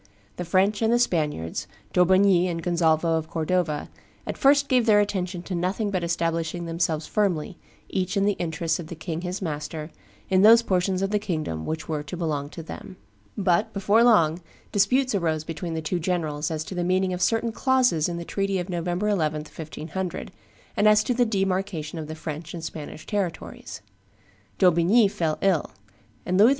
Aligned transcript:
The 0.37 0.45
French 0.45 0.81
and 0.81 0.91
the 0.91 0.97
Spaniards, 0.97 1.67
D'Aubigny 1.93 2.47
and 2.47 2.63
Gonzalvo 2.63 3.19
of 3.19 3.29
Cordova, 3.29 3.87
at 4.25 4.35
first 4.35 4.67
gave 4.67 4.87
their 4.87 4.99
attention 4.99 5.43
to 5.43 5.53
nothing 5.53 5.91
but 5.91 6.03
establishing 6.03 6.65
themselves 6.65 7.05
firmly, 7.05 7.59
each 7.87 8.17
in 8.17 8.25
the 8.25 8.31
interests 8.39 8.79
of 8.79 8.87
the 8.87 8.95
king 8.95 9.21
his 9.21 9.43
master, 9.43 9.91
in 10.27 10.41
those 10.41 10.63
portions 10.63 11.03
of 11.03 11.11
the 11.11 11.19
kingdom 11.19 11.67
which 11.67 11.87
were 11.87 12.01
to 12.01 12.17
belong 12.17 12.49
to 12.49 12.63
them. 12.63 12.97
But, 13.37 13.73
before 13.73 14.03
long, 14.03 14.41
disputes 14.71 15.13
arose 15.13 15.43
between 15.43 15.75
the 15.75 15.83
two 15.83 15.99
generals 15.99 16.49
as 16.49 16.63
to 16.63 16.73
the 16.73 16.83
meaning 16.83 17.13
of 17.13 17.21
certain 17.21 17.51
clauses 17.51 18.09
in 18.09 18.17
the 18.17 18.25
treaty 18.25 18.57
of 18.57 18.69
November 18.69 19.07
11, 19.07 19.41
1500, 19.41 20.31
and 20.75 20.87
as 20.87 21.03
to 21.03 21.13
the 21.13 21.25
demarcation 21.25 21.99
of 21.99 22.07
the 22.07 22.15
French 22.15 22.55
and 22.55 22.61
the 22.61 22.65
Spanish 22.65 23.05
territories. 23.05 23.83
D'Aubigny 24.57 25.07
fell 25.09 25.37
ill; 25.43 25.69
and 26.25 26.39
Louis 26.39 26.49
XII. 26.49 26.49